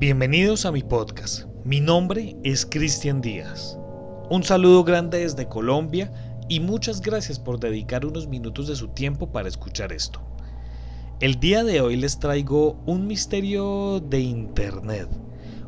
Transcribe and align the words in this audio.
Bienvenidos 0.00 0.64
a 0.64 0.72
mi 0.72 0.82
podcast. 0.82 1.44
Mi 1.62 1.78
nombre 1.78 2.34
es 2.42 2.64
Cristian 2.64 3.20
Díaz. 3.20 3.76
Un 4.30 4.42
saludo 4.42 4.82
grande 4.82 5.18
desde 5.18 5.46
Colombia 5.46 6.10
y 6.48 6.60
muchas 6.60 7.02
gracias 7.02 7.38
por 7.38 7.60
dedicar 7.60 8.06
unos 8.06 8.26
minutos 8.26 8.66
de 8.66 8.76
su 8.76 8.88
tiempo 8.88 9.30
para 9.30 9.48
escuchar 9.48 9.92
esto. 9.92 10.22
El 11.20 11.38
día 11.38 11.64
de 11.64 11.82
hoy 11.82 11.96
les 11.96 12.18
traigo 12.18 12.82
un 12.86 13.06
misterio 13.06 14.00
de 14.00 14.20
Internet. 14.20 15.10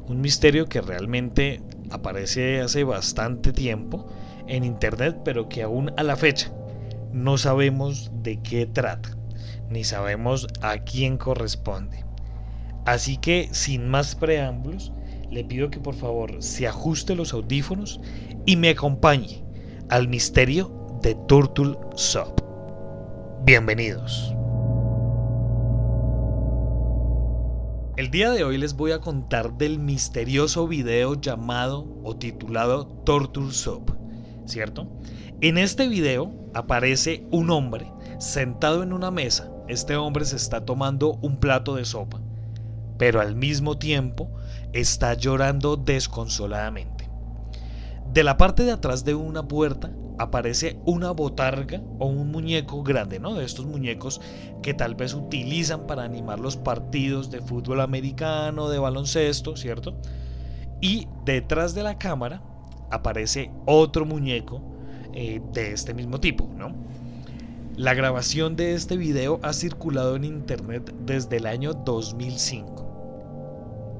Un 0.08 0.22
misterio 0.22 0.66
que 0.66 0.80
realmente 0.80 1.60
aparece 1.90 2.62
hace 2.62 2.84
bastante 2.84 3.52
tiempo 3.52 4.06
en 4.46 4.64
Internet, 4.64 5.18
pero 5.26 5.50
que 5.50 5.62
aún 5.62 5.92
a 5.98 6.02
la 6.02 6.16
fecha 6.16 6.50
no 7.12 7.36
sabemos 7.36 8.10
de 8.22 8.40
qué 8.40 8.64
trata, 8.64 9.14
ni 9.68 9.84
sabemos 9.84 10.46
a 10.62 10.78
quién 10.78 11.18
corresponde. 11.18 12.11
Así 12.84 13.16
que, 13.16 13.48
sin 13.52 13.88
más 13.88 14.16
preámbulos, 14.16 14.92
le 15.30 15.44
pido 15.44 15.70
que 15.70 15.78
por 15.78 15.94
favor 15.94 16.42
se 16.42 16.66
ajuste 16.66 17.14
los 17.14 17.32
audífonos 17.32 18.00
y 18.44 18.56
me 18.56 18.70
acompañe 18.70 19.44
al 19.88 20.08
misterio 20.08 20.98
de 21.00 21.14
Turtle 21.28 21.76
Shop. 21.96 22.40
Bienvenidos. 23.44 24.34
El 27.96 28.10
día 28.10 28.30
de 28.30 28.42
hoy 28.42 28.58
les 28.58 28.74
voy 28.74 28.90
a 28.90 29.00
contar 29.00 29.56
del 29.56 29.78
misterioso 29.78 30.66
video 30.66 31.14
llamado 31.14 31.86
o 32.02 32.16
titulado 32.16 32.86
Turtle 33.04 33.50
Shop, 33.50 33.92
¿cierto? 34.44 34.88
En 35.40 35.56
este 35.56 35.86
video 35.86 36.32
aparece 36.52 37.24
un 37.30 37.50
hombre 37.50 37.86
sentado 38.18 38.82
en 38.82 38.92
una 38.92 39.12
mesa. 39.12 39.52
Este 39.68 39.94
hombre 39.94 40.24
se 40.24 40.36
está 40.36 40.64
tomando 40.64 41.18
un 41.22 41.38
plato 41.38 41.76
de 41.76 41.84
sopa 41.84 42.20
pero 42.98 43.20
al 43.20 43.34
mismo 43.34 43.78
tiempo 43.78 44.30
está 44.72 45.14
llorando 45.14 45.76
desconsoladamente. 45.76 47.10
De 48.12 48.24
la 48.24 48.36
parte 48.36 48.64
de 48.64 48.72
atrás 48.72 49.04
de 49.04 49.14
una 49.14 49.48
puerta 49.48 49.90
aparece 50.18 50.78
una 50.84 51.10
botarga 51.10 51.82
o 51.98 52.06
un 52.06 52.30
muñeco 52.30 52.82
grande, 52.82 53.18
¿no? 53.18 53.34
De 53.34 53.44
estos 53.44 53.66
muñecos 53.66 54.20
que 54.62 54.74
tal 54.74 54.94
vez 54.94 55.14
utilizan 55.14 55.86
para 55.86 56.04
animar 56.04 56.38
los 56.38 56.56
partidos 56.56 57.30
de 57.30 57.40
fútbol 57.40 57.80
americano, 57.80 58.68
de 58.68 58.78
baloncesto, 58.78 59.56
¿cierto? 59.56 59.96
Y 60.80 61.08
detrás 61.24 61.74
de 61.74 61.82
la 61.82 61.96
cámara 61.98 62.42
aparece 62.90 63.50
otro 63.66 64.04
muñeco 64.04 64.60
eh, 65.14 65.40
de 65.52 65.72
este 65.72 65.94
mismo 65.94 66.20
tipo, 66.20 66.50
¿no? 66.56 66.74
La 67.76 67.94
grabación 67.94 68.56
de 68.56 68.74
este 68.74 68.98
video 68.98 69.40
ha 69.42 69.54
circulado 69.54 70.16
en 70.16 70.24
internet 70.24 70.94
desde 71.06 71.38
el 71.38 71.46
año 71.46 71.72
2005 71.72 72.81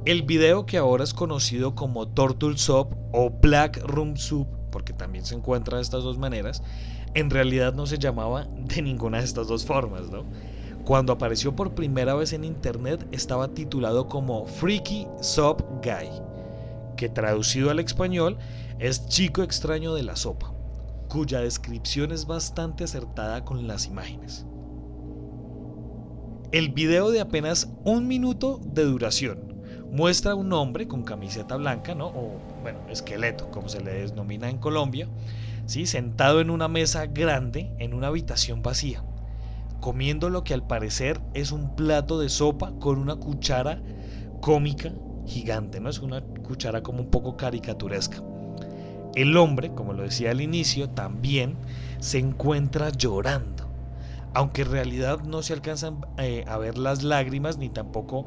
el 0.04 0.22
video 0.22 0.66
que 0.66 0.78
ahora 0.78 1.04
es 1.04 1.14
conocido 1.14 1.76
como 1.76 2.08
Turtle 2.08 2.58
Soup 2.58 2.88
o 3.12 3.30
Black 3.30 3.80
Room 3.84 4.16
Soup, 4.16 4.48
porque 4.72 4.92
también 4.92 5.24
se 5.24 5.36
encuentra 5.36 5.76
de 5.76 5.82
estas 5.82 6.02
dos 6.02 6.18
maneras, 6.18 6.62
en 7.14 7.30
realidad 7.30 7.74
no 7.74 7.86
se 7.86 7.98
llamaba 7.98 8.48
de 8.56 8.82
ninguna 8.82 9.18
de 9.18 9.24
estas 9.24 9.46
dos 9.46 9.64
formas. 9.64 10.02
Cuando 10.84 11.12
apareció 11.12 11.54
por 11.54 11.76
primera 11.76 12.14
vez 12.14 12.32
en 12.32 12.42
internet 12.42 13.06
estaba 13.12 13.54
titulado 13.54 14.08
como 14.08 14.46
Freaky 14.46 15.06
Soup 15.20 15.62
Guy, 15.84 16.10
que 16.96 17.08
traducido 17.08 17.70
al 17.70 17.78
español 17.78 18.38
es 18.80 19.06
chico 19.06 19.44
extraño 19.44 19.94
de 19.94 20.02
la 20.02 20.16
sopa, 20.16 20.52
cuya 21.08 21.40
descripción 21.40 22.10
es 22.10 22.26
bastante 22.26 22.82
acertada 22.82 23.44
con 23.44 23.68
las 23.68 23.86
imágenes. 23.86 24.46
El 26.50 26.70
video 26.70 27.12
de 27.12 27.20
apenas 27.20 27.70
un 27.84 28.08
minuto 28.08 28.60
de 28.64 28.84
duración 28.84 29.51
muestra 29.92 30.34
un 30.34 30.52
hombre 30.54 30.88
con 30.88 31.02
camiseta 31.02 31.56
blanca, 31.56 31.94
¿no? 31.94 32.06
O, 32.06 32.40
bueno, 32.62 32.80
esqueleto, 32.88 33.50
como 33.50 33.68
se 33.68 33.82
le 33.82 33.92
denomina 33.92 34.48
en 34.48 34.58
Colombia, 34.58 35.06
¿sí? 35.66 35.86
Sentado 35.86 36.40
en 36.40 36.48
una 36.48 36.66
mesa 36.66 37.06
grande 37.06 37.70
en 37.78 37.92
una 37.92 38.06
habitación 38.06 38.62
vacía, 38.62 39.04
comiendo 39.80 40.30
lo 40.30 40.44
que 40.44 40.54
al 40.54 40.66
parecer 40.66 41.20
es 41.34 41.52
un 41.52 41.76
plato 41.76 42.18
de 42.18 42.30
sopa 42.30 42.72
con 42.80 42.98
una 42.98 43.16
cuchara 43.16 43.82
cómica 44.40 44.92
gigante, 45.26 45.78
¿no? 45.78 45.90
Es 45.90 46.00
una 46.00 46.22
cuchara 46.22 46.82
como 46.82 47.00
un 47.00 47.10
poco 47.10 47.36
caricaturesca. 47.36 48.22
El 49.14 49.36
hombre, 49.36 49.74
como 49.74 49.92
lo 49.92 50.04
decía 50.04 50.30
al 50.30 50.40
inicio, 50.40 50.88
también 50.88 51.58
se 52.00 52.18
encuentra 52.18 52.88
llorando 52.88 53.70
aunque 54.34 54.62
en 54.62 54.70
realidad 54.70 55.20
no 55.20 55.42
se 55.42 55.52
alcanzan 55.52 56.00
eh, 56.16 56.44
a 56.46 56.56
ver 56.56 56.78
las 56.78 57.02
lágrimas 57.02 57.58
ni 57.58 57.68
tampoco 57.68 58.26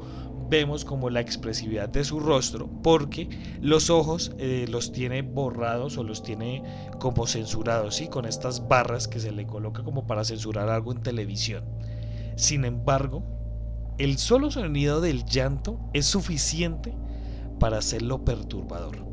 vemos 0.50 0.86
como 0.86 1.10
la 1.10 1.22
expresividad 1.22 1.90
de 1.90 2.04
su 2.04 2.20
rostro 2.20 2.70
porque 2.84 3.30
los 3.62 3.90
ojos 3.90 4.32
eh, 4.38 4.66
los 4.70 4.92
tiene 4.92 5.22
borrados 5.22 5.98
o 5.98 6.04
los 6.04 6.24
tiene 6.24 6.64
como 7.00 7.28
censurados, 7.28 7.96
¿sí? 7.96 8.08
con 8.08 8.26
estas 8.26 8.68
barras 8.68 9.08
que 9.08 9.20
se 9.20 9.32
le 9.32 9.46
coloca 9.46 9.84
como 9.84 10.06
para 10.08 10.24
censurar 10.24 10.70
algo 10.70 10.92
en 10.92 11.02
televisión. 11.02 11.64
Sin 12.36 12.66
embargo, 12.66 13.24
el 13.98 14.18
solo 14.18 14.52
sonido 14.52 15.02
del 15.02 15.26
llanto 15.26 15.80
es 15.94 16.06
suficiente 16.06 16.94
para 17.60 17.78
hacerlo 17.78 18.26
perturbador. 18.26 19.06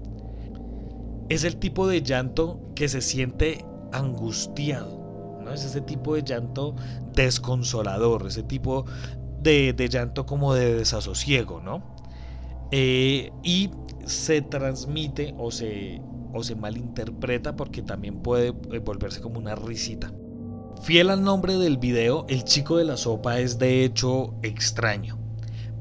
Es 1.28 1.44
el 1.44 1.56
tipo 1.56 1.86
de 1.86 2.02
llanto 2.02 2.60
que 2.74 2.88
se 2.88 3.00
siente 3.00 3.64
angustiado, 3.92 5.38
¿no? 5.42 5.52
Es 5.52 5.64
ese 5.64 5.80
tipo 5.80 6.14
de 6.14 6.22
llanto 6.24 6.74
desconsolador, 7.14 8.26
ese 8.26 8.42
tipo 8.42 8.86
de, 9.42 9.74
llanto 9.90 10.26
como 10.26 10.54
de 10.54 10.74
desasosiego, 10.74 11.60
¿no? 11.60 11.82
Eh, 12.70 13.30
y 13.42 13.70
se 14.06 14.42
transmite 14.42 15.34
o 15.38 15.50
se, 15.50 16.00
o 16.32 16.42
se 16.42 16.54
malinterpreta 16.54 17.56
porque 17.56 17.82
también 17.82 18.22
puede 18.22 18.48
eh, 18.48 18.78
volverse 18.78 19.20
como 19.20 19.38
una 19.38 19.54
risita. 19.54 20.12
Fiel 20.82 21.10
al 21.10 21.22
nombre 21.22 21.58
del 21.58 21.78
video, 21.78 22.26
el 22.28 22.44
chico 22.44 22.76
de 22.76 22.84
la 22.84 22.96
sopa 22.96 23.38
es 23.38 23.58
de 23.58 23.84
hecho 23.84 24.34
extraño. 24.42 25.18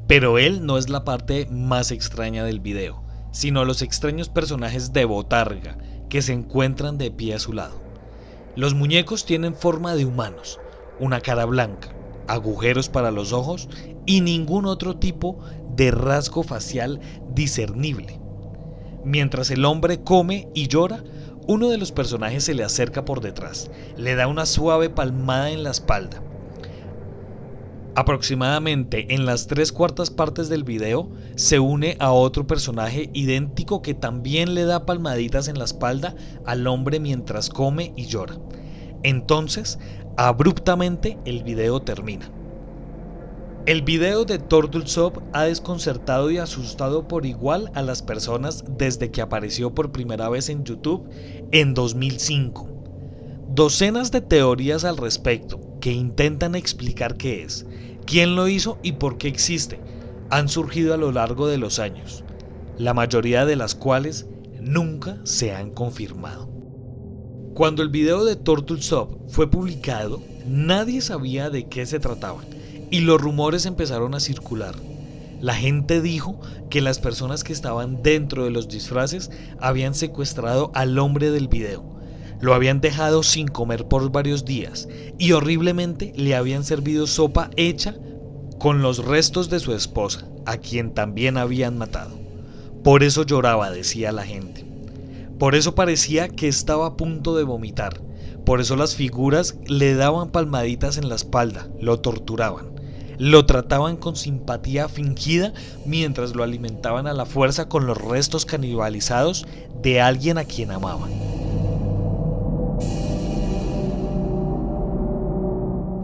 Pero 0.08 0.38
él 0.38 0.66
no 0.66 0.78
es 0.78 0.90
la 0.90 1.06
parte 1.06 1.48
más 1.50 1.92
extraña 1.92 2.44
del 2.44 2.60
video, 2.60 3.04
sino 3.32 3.66
los 3.66 3.82
extraños 3.82 4.30
personajes 4.30 4.92
de 4.94 5.06
Botarga 5.06 5.78
que 6.10 6.22
se 6.22 6.34
encuentran 6.34 6.98
de 6.98 7.10
pie 7.10 7.36
a 7.36 7.40
su 7.40 7.54
lado. 7.54 7.82
Los 8.56 8.74
muñecos 8.74 9.26
tienen 9.26 9.56
forma 9.56 9.96
de 9.96 10.06
humanos, 10.06 10.60
una 11.00 11.22
cara 11.22 11.46
blanca, 11.46 11.96
agujeros 12.28 12.90
para 12.90 13.12
los 13.12 13.34
ojos 13.34 13.70
y 14.06 14.22
ningún 14.22 14.66
otro 14.66 14.98
tipo 14.98 15.40
de 15.76 15.92
rasgo 15.92 16.44
facial 16.44 17.00
discernible. 17.34 18.20
Mientras 19.04 19.50
el 19.52 19.66
hombre 19.66 20.04
come 20.04 20.48
y 20.54 20.68
llora, 20.68 21.04
uno 21.48 21.70
de 21.70 21.78
los 21.78 21.92
personajes 21.92 22.44
se 22.44 22.54
le 22.54 22.64
acerca 22.64 23.04
por 23.04 23.22
detrás, 23.22 23.72
le 23.98 24.16
da 24.16 24.28
una 24.28 24.46
suave 24.46 24.90
palmada 24.90 25.52
en 25.52 25.64
la 25.64 25.72
espalda. 25.72 26.22
Aproximadamente 27.94 29.14
en 29.14 29.26
las 29.26 29.48
tres 29.48 29.74
cuartas 29.74 30.12
partes 30.12 30.48
del 30.48 30.64
video 30.64 31.10
se 31.36 31.60
une 31.60 31.98
a 32.00 32.12
otro 32.12 32.48
personaje 32.48 33.10
idéntico 33.14 33.82
que 33.82 33.94
también 33.94 34.54
le 34.54 34.64
da 34.64 34.86
palmaditas 34.86 35.50
en 35.50 35.60
la 35.60 35.66
espalda 35.66 36.16
al 36.46 36.66
hombre 36.68 37.02
mientras 37.02 37.50
come 37.50 37.92
y 37.98 38.06
llora. 38.06 38.36
Entonces 39.04 39.78
Abruptamente 40.18 41.18
el 41.24 41.42
video 41.44 41.82
termina. 41.84 42.30
El 43.66 43.82
video 43.82 44.26
de 44.26 44.40
Shop 44.84 45.24
ha 45.32 45.44
desconcertado 45.44 46.30
y 46.30 46.38
asustado 46.38 47.08
por 47.08 47.26
igual 47.26 47.72
a 47.76 47.82
las 47.82 48.02
personas 48.02 48.66
desde 48.78 49.10
que 49.10 49.22
apareció 49.22 49.74
por 49.74 49.94
primera 49.94 50.28
vez 50.28 50.50
en 50.50 50.66
YouTube 50.66 51.10
en 51.52 51.74
2005. 51.74 52.68
Docenas 53.54 54.12
de 54.12 54.20
teorías 54.20 54.84
al 54.84 54.98
respecto 54.98 55.62
que 55.80 55.94
intentan 55.94 56.56
explicar 56.56 57.16
qué 57.16 57.44
es, 57.44 57.66
quién 58.06 58.36
lo 58.36 58.50
hizo 58.50 58.80
y 58.84 58.94
por 58.94 59.18
qué 59.18 59.30
existe 59.30 59.80
han 60.30 60.50
surgido 60.50 60.94
a 60.94 60.98
lo 60.98 61.14
largo 61.14 61.48
de 61.48 61.58
los 61.58 61.80
años, 61.80 62.26
la 62.78 62.94
mayoría 62.94 63.46
de 63.46 63.56
las 63.56 63.76
cuales 63.76 64.28
nunca 64.60 65.22
se 65.24 65.54
han 65.54 65.72
confirmado. 65.72 66.61
Cuando 67.54 67.84
el 67.84 67.90
video 67.90 68.24
de 68.24 68.38
Turtle 68.38 68.80
Shop 68.80 69.10
fue 69.28 69.52
publicado, 69.52 70.22
nadie 70.48 71.02
sabía 71.02 71.50
de 71.50 71.68
qué 71.68 71.86
se 71.86 72.00
trataba 72.00 72.42
y 72.90 73.02
los 73.02 73.20
rumores 73.20 73.66
empezaron 73.66 74.16
a 74.16 74.22
circular. 74.22 74.76
La 75.42 75.54
gente 75.54 76.02
dijo 76.02 76.40
que 76.70 76.80
las 76.80 77.00
personas 77.00 77.44
que 77.44 77.52
estaban 77.52 78.02
dentro 78.04 78.46
de 78.46 78.52
los 78.52 78.70
disfraces 78.70 79.32
habían 79.60 79.96
secuestrado 79.96 80.72
al 80.76 80.98
hombre 80.98 81.30
del 81.30 81.50
video. 81.50 81.84
Lo 82.40 82.54
habían 82.54 82.80
dejado 82.80 83.22
sin 83.22 83.50
comer 83.50 83.86
por 83.86 84.10
varios 84.12 84.46
días 84.46 84.88
y 85.18 85.34
horriblemente 85.34 86.14
le 86.16 86.36
habían 86.36 86.64
servido 86.64 87.06
sopa 87.06 87.50
hecha 87.58 87.96
con 88.60 88.82
los 88.82 89.04
restos 89.04 89.50
de 89.50 89.60
su 89.60 89.74
esposa, 89.74 90.26
a 90.46 90.58
quien 90.58 90.94
también 90.94 91.38
habían 91.38 91.78
matado. 91.78 92.18
Por 92.82 93.04
eso 93.04 93.24
lloraba, 93.24 93.72
decía 93.72 94.14
la 94.14 94.24
gente. 94.24 94.71
Por 95.42 95.56
eso 95.56 95.74
parecía 95.74 96.30
que 96.30 96.48
estaba 96.48 96.86
a 96.86 96.98
punto 96.98 97.36
de 97.36 97.44
vomitar. 97.44 98.00
Por 98.46 98.62
eso 98.62 98.76
las 98.76 98.94
figuras 98.94 99.58
le 99.66 99.96
daban 99.96 100.30
palmaditas 100.30 100.98
en 100.98 101.10
la 101.10 101.16
espalda, 101.16 101.68
lo 101.80 102.00
torturaban. 102.00 102.76
Lo 103.18 103.48
trataban 103.48 103.98
con 103.98 104.16
simpatía 104.16 104.88
fingida 104.88 105.52
mientras 105.84 106.36
lo 106.36 106.44
alimentaban 106.44 107.08
a 107.08 107.14
la 107.14 107.26
fuerza 107.26 107.68
con 107.70 107.88
los 107.88 107.98
restos 107.98 108.46
canibalizados 108.46 109.48
de 109.82 110.00
alguien 110.00 110.38
a 110.38 110.44
quien 110.44 110.70
amaban. 110.70 111.10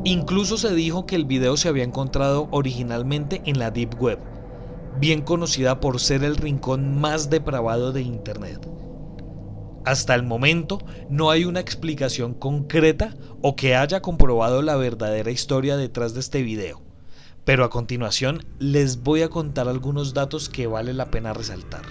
Incluso 0.04 0.58
se 0.58 0.74
dijo 0.74 1.06
que 1.06 1.16
el 1.16 1.26
video 1.26 1.58
se 1.58 1.70
había 1.70 1.84
encontrado 1.84 2.48
originalmente 2.50 3.44
en 3.46 3.60
la 3.60 3.70
Deep 3.70 4.02
Web, 4.02 4.18
bien 5.00 5.22
conocida 5.22 5.80
por 5.80 6.00
ser 6.00 6.24
el 6.24 6.38
rincón 6.38 7.00
más 7.00 7.30
depravado 7.30 7.92
de 7.92 8.02
Internet. 8.02 8.68
Hasta 9.88 10.16
el 10.16 10.24
momento 10.24 10.80
no 11.10 11.32
hay 11.32 11.46
una 11.46 11.62
explicación 11.62 12.34
concreta 12.34 13.16
o 13.42 13.56
que 13.56 13.74
haya 13.74 14.02
comprobado 14.02 14.62
la 14.62 14.76
verdadera 14.76 15.32
historia 15.32 15.78
detrás 15.78 16.14
de 16.14 16.20
este 16.20 16.42
video, 16.42 16.82
pero 17.46 17.64
a 17.64 17.70
continuación 17.70 18.46
les 18.60 19.02
voy 19.02 19.22
a 19.22 19.30
contar 19.30 19.70
algunos 19.70 20.14
datos 20.14 20.50
que 20.50 20.68
vale 20.68 20.94
la 20.94 21.10
pena 21.10 21.34
resaltar. 21.34 21.84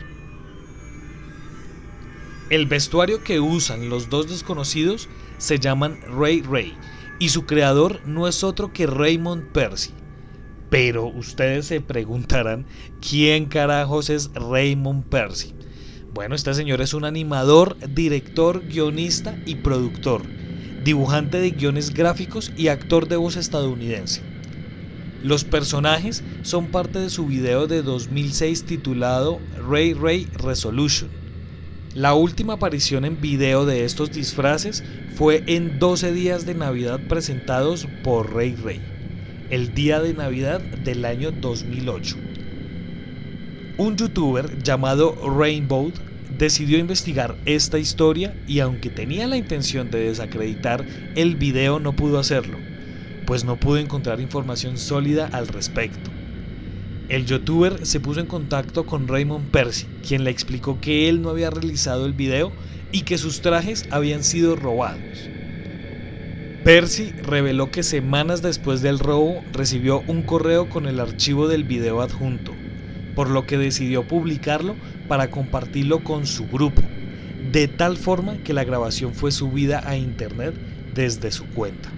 El 2.51 2.67
vestuario 2.67 3.25
que 3.25 3.41
usan 3.41 3.89
los 3.89 4.11
dos 4.11 4.29
desconocidos 4.29 5.09
se 5.39 5.59
llaman 5.59 5.99
Ray 6.07 6.43
Ray 6.43 6.77
y 7.19 7.31
su 7.31 7.47
creador 7.47 8.07
no 8.07 8.29
es 8.29 8.45
otro 8.45 8.75
que 8.75 8.87
Raymond 8.87 9.53
Percy. 9.53 9.95
Pero 10.69 11.07
ustedes 11.07 11.65
se 11.65 11.81
preguntarán 11.81 12.67
quién 13.01 13.47
carajos 13.47 14.11
es 14.11 14.31
Raymond 14.35 15.07
Percy. 15.07 15.56
Bueno, 16.17 16.35
este 16.35 16.55
señor 16.55 16.81
es 16.81 16.95
un 16.95 17.05
animador, 17.05 17.77
director, 17.91 18.67
guionista 18.67 19.37
y 19.45 19.57
productor, 19.57 20.23
dibujante 20.83 21.39
de 21.41 21.51
guiones 21.51 21.93
gráficos 21.93 22.53
y 22.57 22.69
actor 22.69 23.07
de 23.07 23.17
voz 23.17 23.37
estadounidense. 23.37 24.23
Los 25.23 25.45
personajes 25.45 26.25
son 26.41 26.69
parte 26.69 27.01
de 27.01 27.11
su 27.11 27.27
video 27.27 27.67
de 27.67 27.83
2006 27.83 28.65
titulado 28.65 29.41
Ray 29.69 29.93
Ray 29.93 30.27
Resolution. 30.33 31.11
La 31.93 32.15
última 32.15 32.55
aparición 32.55 33.05
en 33.05 33.21
video 33.21 33.67
de 33.67 33.85
estos 33.85 34.11
disfraces 34.11 34.85
fue 35.17 35.45
en 35.47 35.79
12 35.79 36.15
días 36.15 36.47
de 36.47 36.55
Navidad 36.55 36.99
presentados 37.07 37.89
por 38.03 38.33
Ray 38.33 38.55
Ray, 38.55 38.81
el 39.51 39.75
día 39.75 40.01
de 40.01 40.15
Navidad 40.15 40.63
del 40.63 41.05
año 41.05 41.31
2008. 41.31 42.26
Un 43.79 43.99
youtuber 43.99 44.57
llamado 44.63 45.19
Rainbow 45.23 45.93
decidió 46.31 46.79
investigar 46.79 47.37
esta 47.45 47.79
historia 47.79 48.35
y 48.47 48.61
aunque 48.61 48.89
tenía 48.91 49.27
la 49.27 49.37
intención 49.37 49.91
de 49.91 49.99
desacreditar 49.99 50.87
el 51.15 51.37
video 51.37 51.79
no 51.79 51.95
pudo 51.95 52.19
hacerlo, 52.19 52.63
pues 53.27 53.45
no 53.45 53.61
pudo 53.61 53.77
encontrar 53.77 54.23
información 54.23 54.79
sólida 54.79 55.27
al 55.27 55.47
respecto. 55.49 56.11
El 57.09 57.27
youtuber 57.27 57.85
se 57.85 58.01
puso 58.01 58.21
en 58.21 58.27
contacto 58.27 58.87
con 58.87 59.09
Raymond 59.09 59.51
Percy, 59.51 59.89
quien 60.01 60.25
le 60.25 60.31
explicó 60.31 60.81
que 60.81 61.11
él 61.11 61.21
no 61.21 61.29
había 61.29 61.51
realizado 61.51 62.07
el 62.07 62.15
video 62.15 62.57
y 62.91 63.03
que 63.03 63.19
sus 63.19 63.43
trajes 63.43 63.85
habían 63.91 64.25
sido 64.25 64.57
robados. 64.57 65.31
Percy 66.63 67.15
reveló 67.19 67.71
que 67.71 67.83
semanas 67.83 68.41
después 68.41 68.81
del 68.81 68.99
robo 68.99 69.45
recibió 69.53 70.03
un 70.09 70.23
correo 70.23 70.71
con 70.71 70.87
el 70.87 70.99
archivo 70.99 71.47
del 71.47 71.65
video 71.65 72.01
adjunto, 72.01 72.66
por 73.17 73.31
lo 73.31 73.47
que 73.47 73.59
decidió 73.59 74.07
publicarlo 74.07 74.77
para 75.09 75.31
compartirlo 75.31 76.05
con 76.05 76.27
su 76.27 76.47
grupo, 76.47 76.83
de 77.51 77.67
tal 77.67 77.97
forma 77.97 78.37
que 78.45 78.53
la 78.53 78.63
grabación 78.63 79.15
fue 79.15 79.33
subida 79.33 79.83
a 79.85 79.97
internet 79.97 80.55
desde 80.95 81.33
su 81.33 81.47
cuenta. 81.47 81.91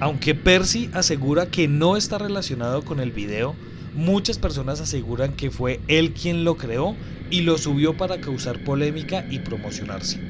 Aunque 0.00 0.34
Percy 0.34 0.88
asegura 0.94 1.46
que 1.46 1.68
no 1.68 1.96
está 1.96 2.18
relacionado 2.18 2.82
con 2.82 3.00
el 3.00 3.10
video, 3.10 3.56
muchas 3.94 4.38
personas 4.38 4.80
aseguran 4.80 5.34
que 5.34 5.50
fue 5.50 5.80
él 5.88 6.12
quien 6.12 6.44
lo 6.44 6.56
creó 6.56 6.96
y 7.30 7.42
lo 7.42 7.58
subió 7.58 7.96
para 7.96 8.20
causar 8.20 8.62
polémica 8.64 9.26
y 9.30 9.40
promocionarse. 9.40 10.20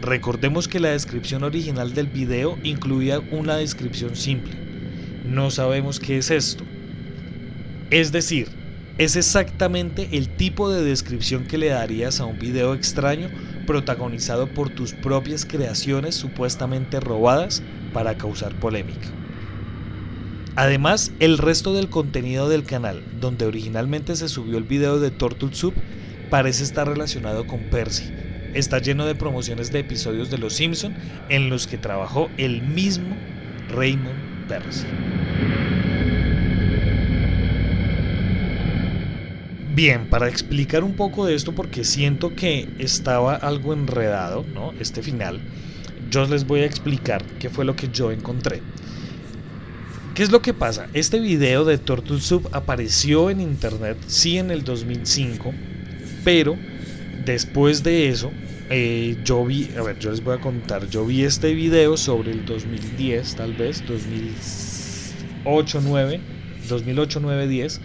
Recordemos 0.00 0.68
que 0.68 0.78
la 0.78 0.90
descripción 0.90 1.42
original 1.42 1.94
del 1.94 2.06
video 2.06 2.58
incluía 2.62 3.20
una 3.32 3.56
descripción 3.56 4.14
simple. 4.14 4.54
No 5.24 5.50
sabemos 5.50 5.98
qué 5.98 6.18
es 6.18 6.30
esto. 6.30 6.64
Es 7.90 8.12
decir, 8.12 8.57
es 8.98 9.14
exactamente 9.14 10.08
el 10.18 10.28
tipo 10.28 10.70
de 10.70 10.82
descripción 10.82 11.46
que 11.46 11.56
le 11.56 11.68
darías 11.68 12.20
a 12.20 12.26
un 12.26 12.36
video 12.36 12.74
extraño 12.74 13.30
protagonizado 13.64 14.48
por 14.48 14.70
tus 14.70 14.92
propias 14.92 15.44
creaciones 15.44 16.16
supuestamente 16.16 16.98
robadas 16.98 17.62
para 17.92 18.18
causar 18.18 18.58
polémica. 18.58 19.08
Además, 20.56 21.12
el 21.20 21.38
resto 21.38 21.74
del 21.74 21.88
contenido 21.88 22.48
del 22.48 22.64
canal, 22.64 23.04
donde 23.20 23.46
originalmente 23.46 24.16
se 24.16 24.28
subió 24.28 24.58
el 24.58 24.64
video 24.64 24.98
de 24.98 25.12
Turtle 25.12 25.50
Soup, 25.52 25.74
parece 26.28 26.64
estar 26.64 26.88
relacionado 26.88 27.46
con 27.46 27.70
Percy. 27.70 28.10
Está 28.52 28.80
lleno 28.80 29.06
de 29.06 29.14
promociones 29.14 29.70
de 29.70 29.78
episodios 29.78 30.28
de 30.30 30.38
Los 30.38 30.54
Simpson 30.54 30.96
en 31.28 31.48
los 31.48 31.68
que 31.68 31.78
trabajó 31.78 32.32
el 32.36 32.62
mismo 32.62 33.16
Raymond 33.68 34.48
Percy. 34.48 34.86
Bien, 39.78 40.08
para 40.08 40.26
explicar 40.28 40.82
un 40.82 40.96
poco 40.96 41.24
de 41.24 41.36
esto, 41.36 41.54
porque 41.54 41.84
siento 41.84 42.34
que 42.34 42.66
estaba 42.78 43.36
algo 43.36 43.72
enredado, 43.72 44.44
¿no? 44.52 44.74
Este 44.80 45.02
final, 45.02 45.40
yo 46.10 46.26
les 46.26 46.46
voy 46.48 46.62
a 46.62 46.64
explicar 46.66 47.24
qué 47.38 47.48
fue 47.48 47.64
lo 47.64 47.76
que 47.76 47.88
yo 47.88 48.10
encontré. 48.10 48.64
¿Qué 50.14 50.24
es 50.24 50.32
lo 50.32 50.42
que 50.42 50.52
pasa? 50.52 50.88
Este 50.94 51.20
video 51.20 51.64
de 51.64 51.78
Turtle 51.78 52.20
Soup 52.20 52.48
apareció 52.50 53.30
en 53.30 53.40
internet, 53.40 53.98
sí, 54.08 54.38
en 54.38 54.50
el 54.50 54.64
2005, 54.64 55.54
pero 56.24 56.58
después 57.16 57.84
de 57.84 58.08
eso, 58.08 58.32
eh, 58.70 59.14
yo 59.22 59.44
vi, 59.44 59.70
a 59.76 59.82
ver, 59.84 59.96
yo 60.00 60.10
les 60.10 60.24
voy 60.24 60.34
a 60.34 60.38
contar, 60.38 60.88
yo 60.88 61.06
vi 61.06 61.22
este 61.22 61.54
video 61.54 61.96
sobre 61.96 62.32
el 62.32 62.44
2010, 62.44 63.36
tal 63.36 63.52
vez, 63.54 63.84
2008, 63.86 65.80
9, 65.84 66.20
2008, 66.68 67.20
9, 67.20 67.46
10 67.46 67.80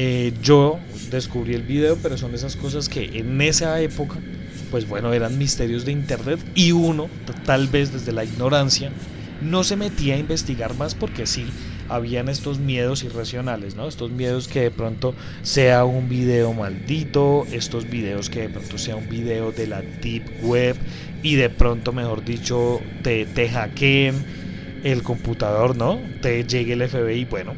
eh, 0.00 0.32
yo 0.40 0.80
descubrí 1.02 1.54
el 1.54 1.64
video, 1.64 2.00
pero 2.00 2.16
son 2.16 2.32
esas 2.32 2.54
cosas 2.54 2.88
que 2.88 3.10
en 3.14 3.40
esa 3.40 3.80
época, 3.80 4.22
pues 4.68 4.86
bueno, 4.86 5.12
eran 5.12 5.36
misterios 5.36 5.84
de 5.84 5.90
internet 5.90 6.48
y 6.54 6.70
uno, 6.70 7.10
tal 7.42 7.66
vez 7.66 7.90
desde 7.90 8.12
la 8.12 8.24
ignorancia, 8.24 8.94
no 9.40 9.64
se 9.64 9.74
metía 9.74 10.14
a 10.14 10.18
investigar 10.18 10.74
más 10.76 10.94
porque 10.94 11.26
sí, 11.26 11.56
habían 11.88 12.28
estos 12.28 12.60
miedos 12.60 13.02
irracionales, 13.02 13.74
¿no? 13.74 13.88
Estos 13.88 14.12
miedos 14.12 14.46
que 14.46 14.60
de 14.60 14.70
pronto 14.70 15.16
sea 15.42 15.84
un 15.84 16.08
video 16.08 16.52
maldito, 16.52 17.48
estos 17.50 17.88
videos 17.88 18.30
que 18.30 18.42
de 18.42 18.50
pronto 18.50 18.78
sea 18.78 18.94
un 18.94 19.08
video 19.08 19.50
de 19.50 19.66
la 19.66 19.82
deep 19.82 20.30
web 20.38 20.78
y 21.22 21.34
de 21.34 21.50
pronto, 21.50 21.92
mejor 21.92 22.22
dicho, 22.22 22.86
te, 23.02 23.26
te 23.26 23.48
hackeen 23.48 24.24
el 24.82 25.02
computador, 25.02 25.76
¿no? 25.76 26.12
Te 26.20 26.44
llegue 26.44 26.74
el 26.74 26.82
FBI, 26.82 27.24
bueno, 27.24 27.56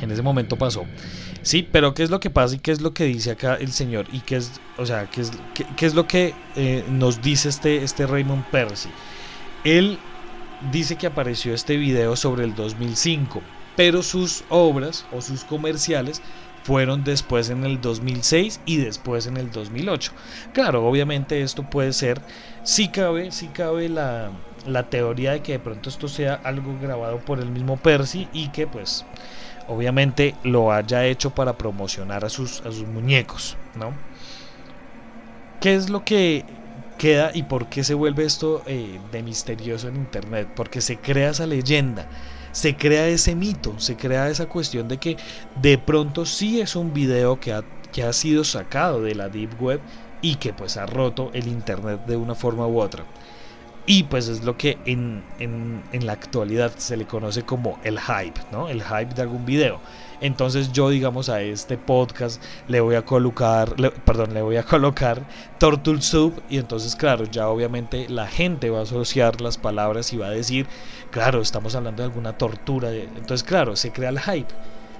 en 0.00 0.10
ese 0.10 0.22
momento 0.22 0.56
pasó. 0.56 0.88
Sí, 1.42 1.62
pero 1.62 1.94
¿qué 1.94 2.02
es 2.02 2.10
lo 2.10 2.20
que 2.20 2.30
pasa 2.30 2.54
y 2.56 2.58
qué 2.58 2.70
es 2.72 2.80
lo 2.80 2.92
que 2.94 3.04
dice 3.04 3.30
acá 3.30 3.54
el 3.54 3.72
señor? 3.72 4.06
¿Y 4.10 4.22
qué 4.22 4.36
es, 4.36 4.60
o 4.76 4.86
sea, 4.86 5.08
qué 5.08 5.22
es, 5.22 5.32
qué, 5.54 5.86
es 5.86 5.94
lo 5.94 6.06
que 6.06 6.34
eh, 6.54 6.86
nos 6.88 7.20
dice 7.20 7.48
este, 7.48 7.82
este 7.82 8.06
Raymond 8.06 8.44
Percy? 8.46 8.94
Él 9.64 10.00
dice 10.60 10.96
que 10.96 11.06
apareció 11.06 11.54
este 11.54 11.76
video 11.76 12.16
sobre 12.16 12.44
el 12.44 12.54
2005, 12.54 13.42
pero 13.74 14.02
sus 14.02 14.44
obras 14.48 15.06
o 15.10 15.22
sus 15.22 15.44
comerciales 15.44 16.22
fueron 16.62 17.04
después 17.04 17.48
en 17.48 17.64
el 17.64 17.80
2006 17.80 18.60
y 18.66 18.76
después 18.76 19.26
en 19.26 19.36
el 19.36 19.50
2008. 19.50 20.12
Claro, 20.52 20.84
obviamente 20.86 21.42
esto 21.42 21.64
puede 21.64 21.92
ser, 21.92 22.22
sí 22.62 22.90
cabe, 22.90 23.32
sí 23.32 23.48
cabe 23.48 23.88
la, 23.88 24.32
la 24.64 24.88
teoría 24.90 25.32
de 25.32 25.42
que 25.42 25.52
de 25.52 25.58
pronto 25.60 25.88
esto 25.88 26.08
sea 26.08 26.34
algo 26.34 26.78
grabado 26.78 27.20
por 27.20 27.40
el 27.40 27.50
mismo 27.50 27.76
Percy 27.78 28.28
y 28.32 28.50
que 28.50 28.66
pues 28.66 29.06
obviamente 29.66 30.36
lo 30.42 30.72
haya 30.72 31.06
hecho 31.06 31.30
para 31.30 31.56
promocionar 31.58 32.24
a 32.24 32.30
sus, 32.30 32.60
a 32.62 32.72
sus 32.72 32.86
muñecos, 32.86 33.58
¿no? 33.74 33.96
¿Qué 35.58 35.74
es 35.74 35.90
lo 35.90 36.04
que 36.04 36.46
queda 36.96 37.30
y 37.34 37.42
por 37.44 37.68
qué 37.68 37.84
se 37.84 37.94
vuelve 37.94 38.24
esto 38.24 38.62
eh, 38.66 39.00
de 39.10 39.22
misterioso 39.22 39.88
en 39.88 39.96
Internet? 39.96 40.50
Porque 40.54 40.80
se 40.80 41.00
crea 41.00 41.30
esa 41.30 41.46
leyenda, 41.46 42.08
se 42.52 42.76
crea 42.76 43.08
ese 43.08 43.34
mito, 43.34 43.78
se 43.78 43.96
crea 43.96 44.30
esa 44.30 44.46
cuestión 44.46 44.88
de 44.88 44.98
que 44.98 45.18
de 45.54 45.76
pronto 45.78 46.24
sí 46.24 46.60
es 46.60 46.76
un 46.76 46.92
video 46.94 47.40
que 47.40 47.52
ha, 47.52 47.64
que 47.92 48.02
ha 48.02 48.12
sido 48.14 48.44
sacado 48.44 49.02
de 49.02 49.14
la 49.14 49.28
Deep 49.28 49.60
Web 49.60 49.82
y 50.22 50.36
que 50.36 50.52
pues 50.54 50.76
ha 50.78 50.86
roto 50.86 51.30
el 51.34 51.46
Internet 51.46 52.02
de 52.06 52.16
una 52.16 52.34
forma 52.34 52.66
u 52.66 52.80
otra. 52.80 53.06
Y 53.86 54.04
pues 54.04 54.28
es 54.28 54.42
lo 54.44 54.56
que 54.56 54.82
en, 54.84 55.26
la 55.90 56.12
actualidad 56.12 56.76
se 56.76 56.96
le 56.96 57.06
conoce 57.06 57.44
como 57.44 57.80
el 57.82 57.98
hype, 57.98 58.40
¿no? 58.50 58.68
El 58.68 58.82
hype 58.82 59.14
de 59.14 59.22
algún 59.22 59.44
video. 59.44 59.82
Entonces 60.20 60.70
yo, 60.70 60.90
digamos, 60.90 61.28
a 61.28 61.42
este 61.42 61.78
podcast 61.78 62.42
le 62.66 62.80
voy 62.80 62.94
a 62.94 63.02
colocar, 63.02 63.74
perdón, 64.04 64.34
le 64.34 64.42
voy 64.42 64.56
a 64.56 64.62
colocar 64.62 65.26
Turtle 65.58 66.02
Soup 66.02 66.42
y 66.48 66.58
entonces, 66.58 66.94
claro, 66.94 67.24
ya 67.24 67.48
obviamente 67.48 68.08
la 68.08 68.26
gente 68.26 68.70
va 68.70 68.80
a 68.80 68.82
asociar 68.82 69.40
las 69.40 69.58
palabras 69.58 70.12
y 70.12 70.18
va 70.18 70.26
a 70.26 70.30
decir, 70.30 70.68
claro, 71.10 71.40
estamos 71.40 71.74
hablando 71.74 72.02
de 72.02 72.08
alguna 72.08 72.34
tortura. 72.34 72.92
Entonces, 72.94 73.42
claro, 73.42 73.76
se 73.76 73.92
crea 73.92 74.10
el 74.10 74.20
hype. 74.20 74.54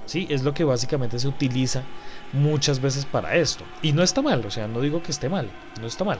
¿sí? 0.05 0.27
Es 0.29 0.43
lo 0.43 0.53
que 0.53 0.63
básicamente 0.63 1.19
se 1.19 1.27
utiliza 1.27 1.83
muchas 2.33 2.81
veces 2.81 3.05
para 3.05 3.35
esto. 3.35 3.63
Y 3.81 3.93
no 3.93 4.03
está 4.03 4.21
mal, 4.21 4.45
o 4.45 4.51
sea, 4.51 4.67
no 4.67 4.81
digo 4.81 5.01
que 5.01 5.11
esté 5.11 5.29
mal, 5.29 5.47
no 5.79 5.87
está 5.87 6.03
mal. 6.03 6.19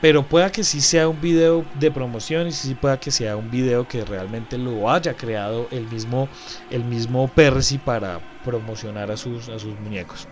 Pero 0.00 0.28
pueda 0.28 0.50
que 0.50 0.64
sí 0.64 0.80
sea 0.80 1.08
un 1.08 1.20
video 1.20 1.66
de 1.74 1.90
promoción 1.90 2.48
y 2.48 2.52
sí 2.52 2.74
pueda 2.74 2.98
que 2.98 3.10
sea 3.10 3.36
un 3.36 3.50
video 3.50 3.86
que 3.86 4.04
realmente 4.04 4.56
lo 4.56 4.90
haya 4.90 5.14
creado 5.14 5.68
el 5.70 5.88
mismo, 5.88 6.30
el 6.70 6.84
mismo 6.84 7.28
Percy 7.28 7.78
para 7.78 8.22
promocionar 8.42 9.10
a 9.10 9.16
sus, 9.18 9.48
a 9.50 9.58
sus 9.58 9.78
muñecos. 9.78 10.26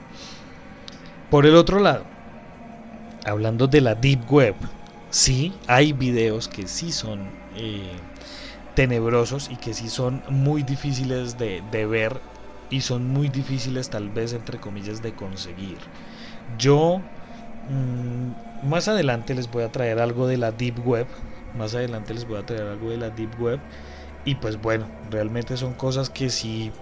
Por 1.29 1.47
el 1.47 1.55
otro 1.57 1.79
lado, 1.81 2.07
hablando 3.25 3.67
de 3.67 3.81
la 3.81 3.95
Deep 3.95 4.31
Web, 4.31 4.57
sí 5.11 5.59
hay 5.67 5.93
videos 5.93 6.49
que 6.49 6.67
sí 6.69 6.93
son 6.93 7.35
eh, 7.55 8.01
tenebrosos 8.75 9.51
y 9.51 9.57
que 9.57 9.75
sí 9.75 9.91
son 9.91 10.23
muy 10.29 10.63
difíciles 10.63 11.37
de, 11.37 11.63
de 11.63 11.87
ver 11.87 12.23
y 12.71 12.83
son 12.83 13.09
muy 13.09 13.29
difíciles 13.29 13.91
tal 13.91 14.11
vez 14.11 14.33
entre 14.33 14.59
comillas 14.59 15.03
de 15.03 15.15
conseguir. 15.15 15.81
Yo 16.57 17.05
mm, 17.67 18.33
más 18.61 18.89
adelante 18.89 19.35
les 19.35 19.51
voy 19.51 19.63
a 19.65 19.73
traer 19.73 19.99
algo 19.99 20.27
de 20.27 20.37
la 20.39 20.53
Deep 20.53 20.81
Web, 20.81 21.09
más 21.53 21.75
adelante 21.75 22.15
les 22.15 22.25
voy 22.27 22.39
a 22.39 22.45
traer 22.47 22.65
algo 22.65 22.91
de 22.91 22.99
la 22.99 23.11
Deep 23.11 23.39
Web 23.41 23.61
y 24.25 24.37
pues 24.37 24.59
bueno, 24.61 24.91
realmente 25.03 25.57
son 25.57 25.75
cosas 25.75 26.11
que 26.11 26.31
sí 26.31 26.73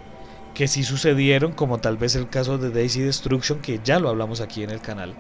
que 0.55 0.69
sí 0.69 0.85
sucedieron, 0.85 1.53
como 1.53 1.81
tal 1.81 1.99
vez 1.99 2.15
el 2.17 2.29
caso 2.29 2.59
de 2.59 2.71
Daisy 2.71 3.03
Destruction 3.03 3.61
que 3.61 3.81
ya 3.81 4.01
lo 4.01 4.09
hablamos 4.09 4.41
aquí 4.41 4.63
en 4.63 4.71
el 4.71 4.81
canal. 4.81 5.19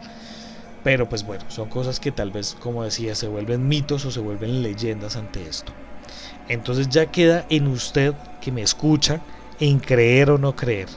Pero 0.82 1.08
pues 1.08 1.24
bueno, 1.24 1.44
son 1.48 1.68
cosas 1.68 2.00
que 2.00 2.12
tal 2.12 2.30
vez, 2.30 2.54
como 2.54 2.84
decía, 2.84 3.14
se 3.14 3.28
vuelven 3.28 3.68
mitos 3.68 4.04
o 4.04 4.10
se 4.12 4.20
vuelven 4.20 4.62
leyendas 4.62 5.16
ante 5.16 5.46
esto. 5.46 5.74
Entonces 6.48 6.88
ya 6.88 7.10
queda 7.10 7.46
en 7.50 7.66
usted 7.66 8.14
que 8.40 8.52
me 8.52 8.62
escucha 8.62 9.22
en 9.58 9.80
creer 9.80 10.30
o 10.30 10.38
no 10.38 10.56
creer. 10.56 10.88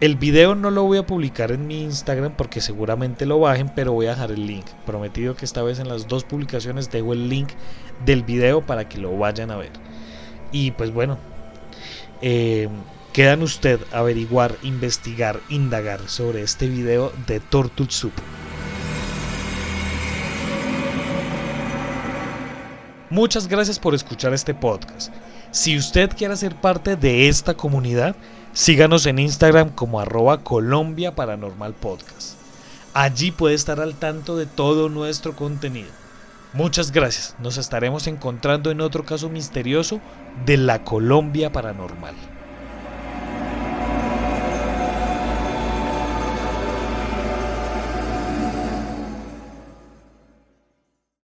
El 0.00 0.16
video 0.16 0.54
no 0.54 0.70
lo 0.70 0.84
voy 0.84 0.96
a 0.96 1.06
publicar 1.06 1.52
en 1.52 1.66
mi 1.66 1.82
Instagram 1.82 2.32
porque 2.34 2.62
seguramente 2.62 3.26
lo 3.26 3.38
bajen, 3.38 3.70
pero 3.74 3.92
voy 3.92 4.06
a 4.06 4.12
dejar 4.12 4.30
el 4.30 4.46
link. 4.46 4.64
Prometido 4.86 5.36
que 5.36 5.44
esta 5.44 5.62
vez 5.62 5.78
en 5.78 5.88
las 5.88 6.08
dos 6.08 6.24
publicaciones 6.24 6.90
dejo 6.90 7.12
el 7.12 7.28
link 7.28 7.50
del 8.06 8.22
video 8.22 8.64
para 8.64 8.88
que 8.88 8.96
lo 8.96 9.18
vayan 9.18 9.50
a 9.50 9.58
ver. 9.58 9.72
Y 10.52 10.70
pues 10.70 10.90
bueno, 10.90 11.18
eh, 12.22 12.70
quedan 13.12 13.42
usted 13.42 13.78
averiguar, 13.92 14.56
investigar, 14.62 15.38
indagar 15.50 16.00
sobre 16.08 16.40
este 16.40 16.66
video 16.66 17.12
de 17.26 17.40
Tortul 17.40 17.90
Soup. 17.90 18.14
Muchas 23.10 23.48
gracias 23.48 23.78
por 23.78 23.94
escuchar 23.94 24.32
este 24.32 24.54
podcast. 24.54 25.12
Si 25.50 25.76
usted 25.76 26.08
quiere 26.16 26.36
ser 26.36 26.54
parte 26.54 26.96
de 26.96 27.28
esta 27.28 27.52
comunidad, 27.52 28.16
síganos 28.52 29.06
en 29.06 29.18
Instagram 29.18 29.70
como 29.70 30.00
arroba 30.00 30.42
Colombia 30.42 31.14
Paranormal 31.14 31.74
Podcast. 31.74 32.38
Allí 32.92 33.30
puede 33.30 33.54
estar 33.54 33.80
al 33.80 33.94
tanto 33.94 34.36
de 34.36 34.46
todo 34.46 34.88
nuestro 34.88 35.36
contenido. 35.36 35.90
Muchas 36.52 36.90
gracias. 36.90 37.36
Nos 37.38 37.58
estaremos 37.58 38.06
encontrando 38.08 38.70
en 38.70 38.80
otro 38.80 39.04
caso 39.04 39.28
misterioso 39.28 40.00
de 40.34 40.56
la 40.56 40.82
Colombia 40.82 41.52
Paranormal. 41.52 42.39